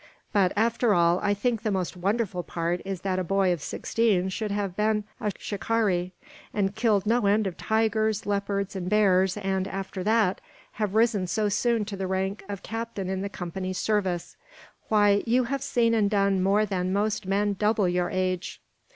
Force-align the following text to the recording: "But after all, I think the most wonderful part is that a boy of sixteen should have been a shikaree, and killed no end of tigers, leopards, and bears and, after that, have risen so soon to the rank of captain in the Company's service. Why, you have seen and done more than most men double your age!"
"But 0.33 0.51
after 0.55 0.95
all, 0.95 1.19
I 1.21 1.35
think 1.35 1.61
the 1.61 1.69
most 1.69 1.95
wonderful 1.95 2.41
part 2.41 2.81
is 2.83 3.01
that 3.01 3.19
a 3.19 3.23
boy 3.23 3.53
of 3.53 3.61
sixteen 3.61 4.29
should 4.29 4.49
have 4.49 4.75
been 4.75 5.03
a 5.19 5.31
shikaree, 5.37 6.11
and 6.55 6.73
killed 6.73 7.05
no 7.05 7.27
end 7.27 7.45
of 7.45 7.55
tigers, 7.55 8.25
leopards, 8.25 8.75
and 8.75 8.89
bears 8.89 9.37
and, 9.37 9.67
after 9.67 10.03
that, 10.03 10.41
have 10.71 10.95
risen 10.95 11.27
so 11.27 11.49
soon 11.49 11.85
to 11.85 11.95
the 11.95 12.07
rank 12.07 12.43
of 12.49 12.63
captain 12.63 13.09
in 13.11 13.21
the 13.21 13.29
Company's 13.29 13.77
service. 13.77 14.37
Why, 14.89 15.21
you 15.27 15.43
have 15.43 15.61
seen 15.61 15.93
and 15.93 16.09
done 16.09 16.41
more 16.41 16.65
than 16.65 16.91
most 16.91 17.27
men 17.27 17.53
double 17.53 17.87
your 17.87 18.09
age!" 18.09 18.59